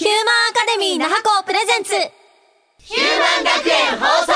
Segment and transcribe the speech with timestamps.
[0.00, 0.16] ヒューマン
[0.50, 1.92] アカデミー那覇校プレゼンツ。
[2.78, 4.32] ヒューマン学園放送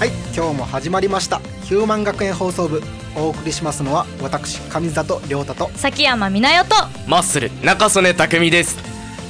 [0.00, 1.38] はい今日も始まりました。
[1.62, 2.82] ヒューマン学園放送部。
[3.16, 8.76] お送りしますのは私上里亮太と崎山美奈代とマッスル中曽根匠です。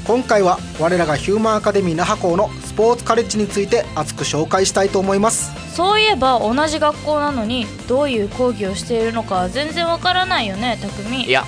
[0.06, 5.52] 今回は我らがヒューマンアカデミー那覇校のスポーツカレッジについて熱く紹介したいと思います。
[5.76, 11.44] そういえば同じ学校なのにどういう講義をしているのか全然わからないよね匠いや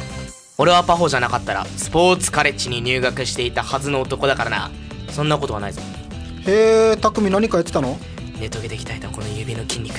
[0.62, 4.70] 俺はパホじゃなかったらスポーツカレッジに入学していたはずの男だからな。
[5.10, 5.82] そんなことはないぞ。
[6.46, 7.98] へえ匠何かやってたの？
[8.38, 9.96] ネトゲで鍛えたこの指の筋肉。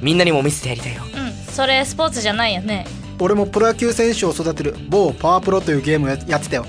[0.00, 1.02] みんなにも見せてやりたいよ。
[1.02, 2.86] うんそれスポーツじゃないよね。
[3.18, 6.66] 俺もプロ野球選手を育てる某パワープロというゲームをややってたよ。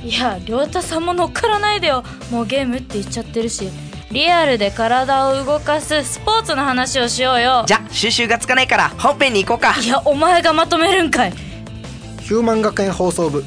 [0.00, 2.04] いや亮太さんも乗っからないでよ。
[2.30, 3.68] もうゲームって言っちゃってるし。
[4.12, 7.64] リアルで体を動かすスポーツの話をしようよ。
[7.66, 9.74] じゃ収集がつかないから本編に行こうか。
[9.80, 11.32] いやお前がまとめるんかい
[12.32, 13.44] ヒューマン学園放送部。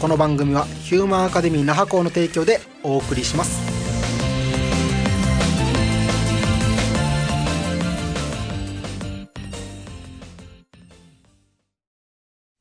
[0.00, 3.60] この番組はヒューマンアカデミー那覇校の提供でお送りします。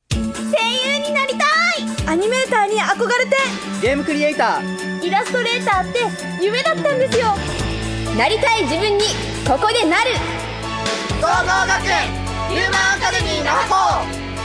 [0.09, 2.09] 声優になりたい！
[2.09, 3.37] アニメーターに憧れて！
[3.81, 5.07] ゲームクリエイター。
[5.07, 5.99] イラストレーターって
[6.43, 7.27] 夢だったんですよ。
[8.17, 9.05] なりたい自分に
[9.47, 10.11] ここでなる。
[11.21, 11.31] 総合
[11.65, 12.11] 学園
[12.49, 13.75] ヒューマンアカデミー那覇校。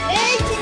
[0.07, 0.56] 0120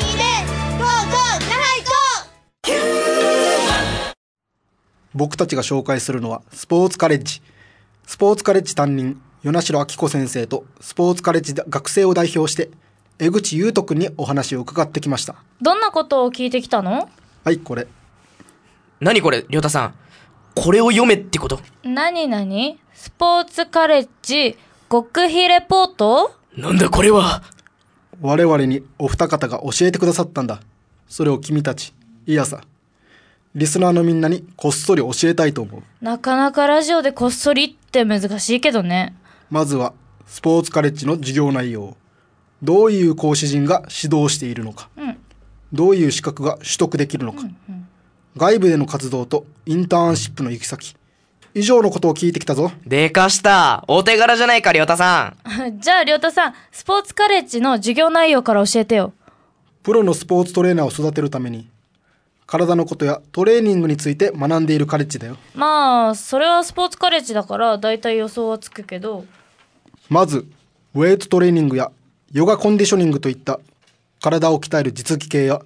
[5.15, 7.41] 僕たちが紹介するのはスポーツカレッジ。
[8.05, 12.69] スポーツカレッジ担任与那城明子先生とスポーツカレッジ学生を代表して
[13.17, 15.35] 江口優斗くんにお話を伺ってきました。
[15.61, 17.09] どんなことを聞いてきたの？
[17.45, 17.87] はいこれ。
[18.99, 19.95] 何これ亮太さん。
[20.53, 21.59] これを読めってこと？
[21.83, 22.77] 何何？
[22.93, 24.57] スポーツカレッジ
[24.91, 26.35] 極秘レポート？
[26.57, 27.41] なんだこれは？
[28.21, 30.59] 我々にお二方が教えてくださったんだ。
[31.07, 31.93] それを君たち
[32.25, 32.61] いやさ
[33.55, 35.83] リスナーのみんなにこっそり教えたいと思う。
[36.01, 39.15] なかなかラジオでこっそりって難しいけどね。
[39.49, 39.93] まずは
[40.25, 41.95] スポーツカレッジの授業内容。
[42.61, 45.17] どういう講師陣が指導しているのか、ん。
[45.71, 47.43] どういう資格が取得できるのか、
[48.35, 50.95] 外部での活動とインターンシップの行き先。
[51.53, 52.73] 以上のことを聞いてきたぞ。
[52.85, 53.85] でかした。
[53.87, 55.79] お手柄じゃないか亮太さん。
[55.79, 59.13] じゃあ亮太さんスポーツカレッジの授業内容から教えてよ。
[59.81, 61.69] プロのスポーツトレーナーを育てるために
[62.47, 65.37] 体のことやトレーニングについて学んでいるカレッジだよ。
[65.55, 69.25] まあそれはスポーツカレッジだから大体予想はつくけど。
[70.09, 70.45] まず
[70.93, 71.91] ウェイトトレーニングや
[72.31, 73.59] ヨガコンディショニングといった
[74.21, 75.61] 体を鍛える実技系や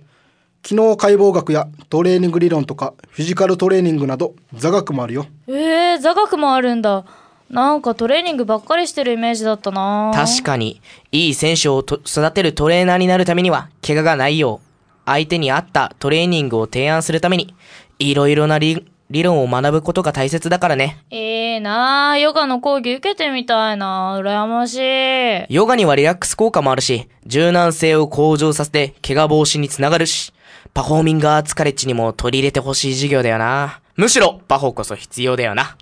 [0.62, 5.25] 機能解剖学やトレーニング理論とかフィジカルトレーニングなど座学もあるよ。
[5.47, 7.06] えー、座学もあるんだ。
[7.50, 10.12] なんかトレーニングばっかりしてるイメージだったな。
[10.13, 10.81] 確かに。
[11.12, 14.69] いい選手をと育てるトレーナーになるためには怪我がないよう
[15.09, 17.53] 相手に合ったトレーニングを提案するために
[17.99, 21.03] いろいろな理理論を学ぶことが大切だからね。
[21.09, 24.15] ええなあヨガの講義受けてみたいな。
[24.21, 25.53] 羨ましい。
[25.53, 30.31] ヨガにはリラックス効果もあるし柔軟性を向上させて怪我防止につながるし
[30.75, 33.81] パフォーミングアーツカレッジにも取り入れてほしい授業だよな。
[33.95, 35.75] むしろパフォこそ必要だよな。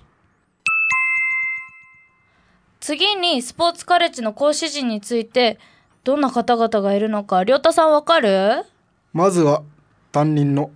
[2.80, 5.58] 次にスポーツカレッジの講師陣について
[6.04, 8.64] どんな方々がいるのか亮太さんわかる？
[9.12, 9.62] まずは
[10.12, 10.70] 担任の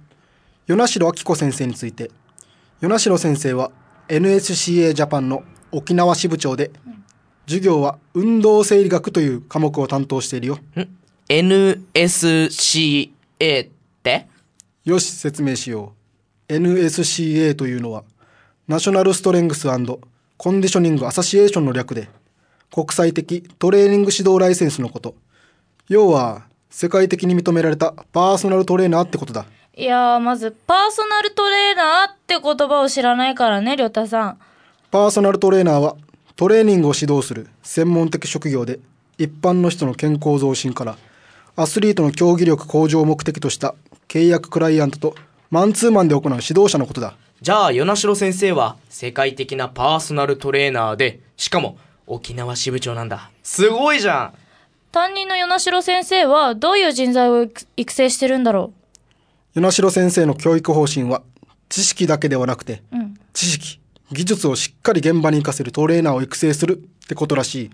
[0.67, 2.11] 与那城明子先生について
[2.81, 3.71] 与那城先生は
[4.09, 6.71] NSCA ジャパンの沖縄支部長で
[7.47, 10.59] 授業は運動生理学という科目を担当しているよ。
[11.29, 13.69] NSCA っ
[14.03, 14.29] て？
[14.85, 15.95] よし説明しよ
[16.49, 16.53] う。
[16.53, 18.05] NSCA というのは
[18.69, 22.09] ナショナルストレングスコンディショニングアソシエーションの略で
[22.71, 25.15] 国際的トレーニング指導ライセンスのこと。
[25.89, 29.45] 要は世界的に認められたパーソナルトレーナーってことだ。
[29.77, 34.39] いやーまずパーソナルトレーナーって言葉を知らないからね亮太さん。
[34.91, 35.97] パーソナルトレーナーは
[36.35, 38.81] トレーニングを指導する専門的職業で
[39.19, 40.97] 一般の人の健康増進から
[41.57, 43.75] アスリートの競技力向上を目的とした
[44.09, 45.15] 契約クライアントと
[45.51, 47.15] マンツーマンで行う指導者のことだ。
[47.43, 51.77] じゃあ与那城先生は世界的なパーソナルトレーナーでしかも
[52.07, 53.31] 沖縄支部長なんだ。
[53.43, 54.42] すごいじゃん
[54.93, 58.75] 担任の与那城先生はどういう人材を育育成してるんだろ
[59.55, 61.23] 与那城先生の教育方針は
[61.71, 63.15] 知識だけではなくて、ん。
[63.33, 63.81] 知識
[64.13, 67.71] 技術をしっかり現場に活かせるトレーナーを育成するってことらしい。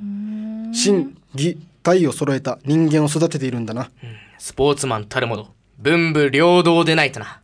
[0.72, 3.90] 心技体を揃えた人間を育てているんだな。
[4.38, 5.48] スポーツマンたるもの
[5.78, 7.40] 文武両道でないとな。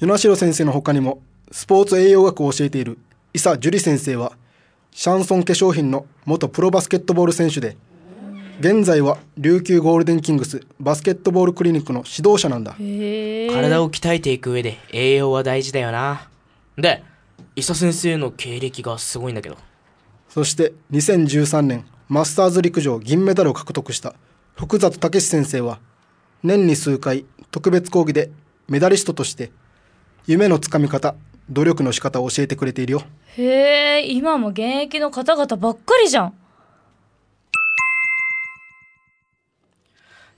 [0.00, 1.20] 与那城先生の他にも
[1.52, 2.98] スポーツ栄養学を教えている
[3.34, 4.32] 伊佐樹里先生は
[4.92, 7.76] シャンソン化粧品の元プロバスケットボール選手で
[8.60, 16.28] 現在は琉球ゴールデンキングスバスケットボールクリニックの指導者なんだへえ体を鍛えていく上で栄養は大事だよな。
[16.76, 17.02] で、
[17.56, 19.56] 伊佐先生の経歴がすごいんだけど。
[20.28, 24.14] そして2013年マスターズ陸上銀メダルを獲得した
[24.56, 25.78] 福里武史先生は
[26.42, 28.30] 年に数回特別講義で
[28.68, 29.50] メダリストとして
[30.26, 31.14] 夢のつかみ方
[31.50, 33.02] 努力の仕方を教えてくれているよ
[33.36, 36.34] へえ今も現役の方々ばっかりじゃん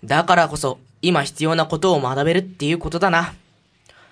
[0.06, 3.34] だからこそ、今必要なことを学べるっていうことだな。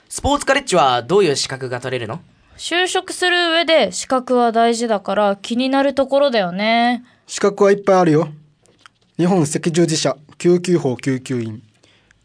[0.09, 2.21] スポーツカレッジはどういう資格が取れるの？
[2.57, 7.05] 就職する上で資格は大事だから気になるところだよね。
[7.27, 8.29] 資格はいっぱいあるよ。
[9.17, 11.63] 日本赤十字社救急法救急員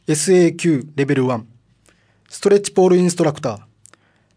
[0.08, 1.44] SAQ レベル1
[2.28, 3.60] ストレッチポールインストラクター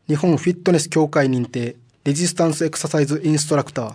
[0.07, 3.95] 日本フィットネス協会認定レジスタンスエクササイズインストラクター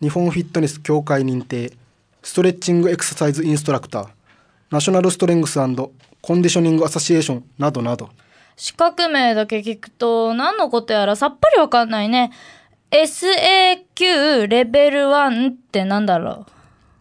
[0.00, 1.72] 日本フィットネス協会認定
[2.22, 4.08] ストレッチングエクササイズインストラクター
[4.70, 8.10] ナショナルストレングスコンディショニングアソシエーションなどなど。
[8.56, 12.30] 資格名だけ聞くと何のことやらさっぱりわかんないね。
[12.92, 16.46] SAQ レベル1ってなんだろ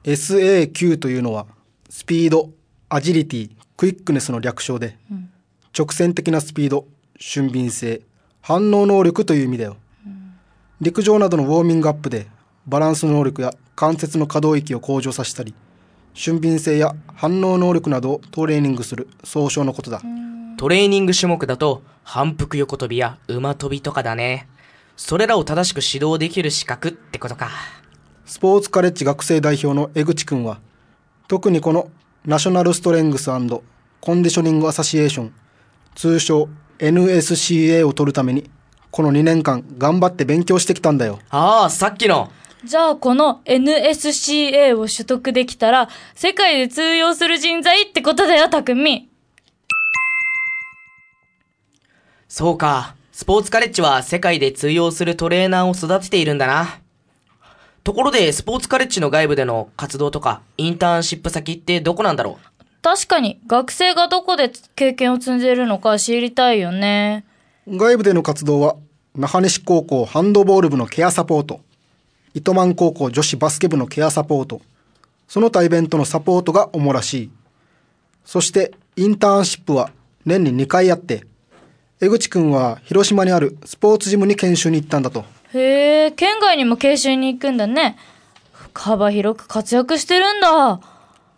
[0.04, 1.46] SAQ というのは
[1.90, 2.50] スピード
[2.90, 4.98] アジリティクイックネスの略称で、
[5.78, 6.88] 直線的なスピード
[7.20, 8.02] 俊敏性
[8.42, 9.78] 反応能力という意味だよ、
[10.82, 12.26] 陸上などのウォーミングアップで
[12.66, 15.54] バランス能力や関節の可動域を向上させたり
[16.14, 20.02] 俊敏性や反応能力などをトレーニングする総称のことだ、
[20.58, 24.48] トレーニング種目だと、反復横跳びや馬跳びとかだね。
[24.98, 27.50] それらを正しく指導できる資格ってことか。
[28.26, 30.60] スポーツカレッジ学生代表の江口くんは
[31.28, 31.90] 特にこの
[32.26, 35.34] ナショナルストレングスコンディショニングアソシエーション
[35.96, 36.48] 通称
[36.78, 38.48] NSCA を取るために
[38.92, 42.32] この2年間頑張って勉強してきたんだよああ、さっきの。
[42.66, 49.10] じゃあこの NSCA を取得できたら世界で通用する人材ってことだよ、たくみ。
[52.28, 52.96] そうか。
[53.12, 56.80] スポーツカレッジは世界で通用するトレーナーを育てているんだな。
[57.84, 62.64] ところで、スポーツカレッジの外部での活動とか、インターンシップ先ってどこなんだろう？
[62.82, 67.26] 確かに学生がどこで経験を積んでいるのか知りたいよね。
[67.68, 68.76] 外部での活動は
[69.16, 71.62] 那覇西高校ハンドボール部のケアサポート
[72.34, 74.62] 糸満高校女子バスケ部のケアサポート
[75.28, 77.32] その他イベントのサポートが主らしい
[78.26, 79.92] そしてインターンシップは
[80.26, 81.26] 年に2回あって
[82.02, 87.98] 江口くんは広島にあるスポーツジムに研修に行ったんだとへえ、県外にも研修に行くんだね。
[88.74, 90.80] 幅広く活躍してるんだ。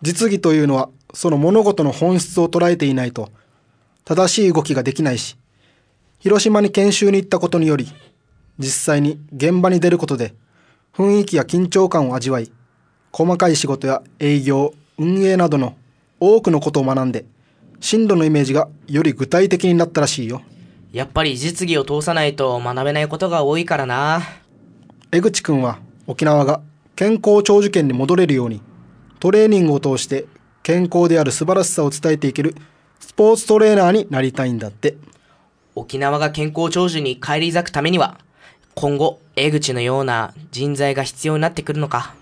[0.02, 3.30] 実技というのはその物事の本質を捉えていないと
[4.04, 5.36] 正しい動きができないし
[6.18, 7.88] 広島に研修に行ったことにより
[8.58, 10.34] 実際に現場に出ることで
[10.94, 12.52] 雰囲気や緊張感を味わい
[13.12, 15.74] 細かい仕事や営業運営などの
[16.20, 17.24] 多くのことを学んで
[17.80, 20.42] 進路のイメージがより具体的になったらしいよ
[20.92, 24.20] やっぱり実技を通さないと学べないことが多いからな。
[25.10, 26.60] 江口くんは沖縄が
[26.94, 28.60] 健康長寿県に戻れるように
[29.18, 30.26] トレーニングを通して
[30.62, 32.54] 健康である素晴らしさを伝えていける
[33.00, 34.96] スポーツトレーナーになりたいんだって
[35.74, 38.18] 沖縄が健康長寿に返り咲くためには、
[38.74, 42.14] 今後、江口のような人材が必要になってくるのか。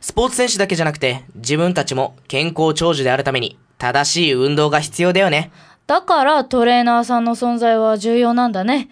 [0.00, 5.50] スポーツ選手だけじゃなくて、自分たちも健康長寿であるために、正しい運動が必要だよね。
[5.86, 8.88] だからトレーナーさんの存在は重要なんだね。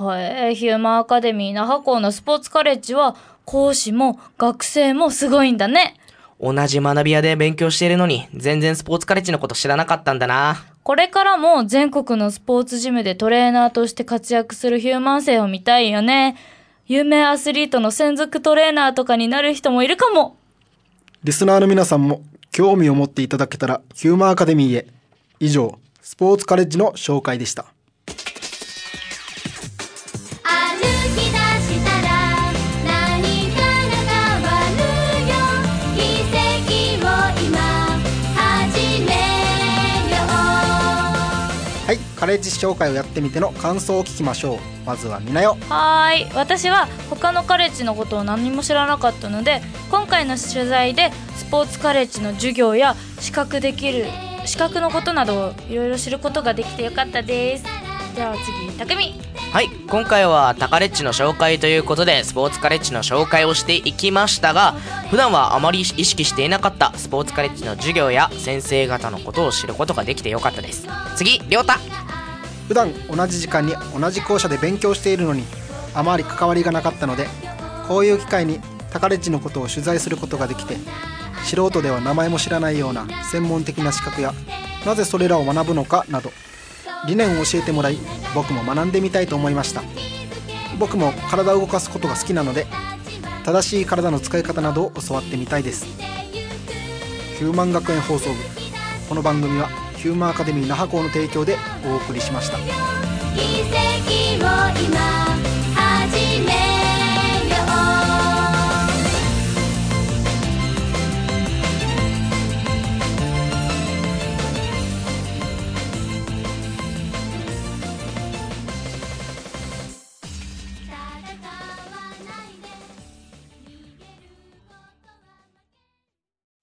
[0.00, 3.14] へえ、ヒューマンアカデミー那覇校のスポーツカレッジは
[3.44, 5.96] 講師も学生もすごいんだね。
[6.42, 10.64] 同じ学び屋で勉強しているのに、全然スポーツカレッジのこと知らなかったんだな。
[10.82, 16.36] これからも全国のスポーツジムでトレーナーとして活躍するヒューマン生を見たいよね。
[16.88, 20.36] 有名アスリートの専属トレーナーとかになる人もいるかも。
[21.22, 24.88] リスナーの皆さんも興味を持っていただけたらヒューマンアカデミーへ
[25.38, 27.66] 以上スポーツカレッジの紹介でした
[42.22, 44.58] カレッジ紹介をやってみての感想を聞きましょう。
[44.86, 45.56] まずはみなよ。
[45.68, 46.32] はーい。
[46.36, 49.60] 私は他のカレッジのことを何も知らなかったので
[49.90, 54.06] 今回の取材でスポーツカレッジの授業や資格できる
[54.44, 57.64] 資格のことなどをいろいろ知ることができてよかったです。
[58.14, 59.14] じゃあ次たくみ。
[59.52, 64.72] はい、今回はタカレッジの紹介ということで、スポーツカレッジの紹介をしていきましたが、
[65.10, 70.86] 普段はあまり意識していなかったスポーツカレッジの授業や先生方のことを知ることができてよかったです。
[71.16, 71.78] 次、りょうた
[72.72, 75.44] 普段同じ時間に同じ校舎で勉強しているのに
[75.94, 77.26] あまり関わりがなかったので
[77.86, 78.60] こういう機会に
[78.90, 80.78] タカレッジのことを取材することができて
[81.44, 84.32] 素人では名前も知らないような専門的な資格や
[84.86, 86.30] なぜそれらを学ぶのかなど
[87.06, 87.98] 理念を教えてもらい
[88.34, 89.82] 僕も学んでみたいと思いました。
[90.78, 92.66] 僕も体を動かすことが好きなので
[93.44, 95.84] 正しい体の使い方などを教わってみたいです。
[97.36, 98.36] ヒューマン学園放送部。
[99.10, 101.56] この番組はヒューマンアカデミー那覇校の提供で
[101.86, 102.58] お送りしました。
[102.58, 102.64] 奇
[103.70, 104.48] 跡を
[104.84, 105.31] 今